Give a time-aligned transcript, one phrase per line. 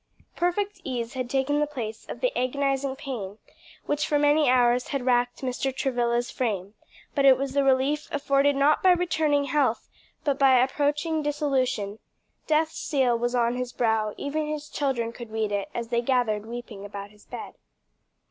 [0.35, 3.37] Perfect ease had taken the place of the agonizing pain
[3.85, 5.71] which for many hours had racked Mr.
[5.71, 6.73] Travilla's frame,
[7.13, 9.87] but it was the relief afforded not by returning health,
[10.23, 11.99] but by approaching dissolution;
[12.47, 16.47] death's seal was on his brow; even his children could read it as they gathered,
[16.47, 17.53] weeping, about his bed.